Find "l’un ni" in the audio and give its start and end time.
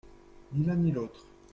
0.65-0.91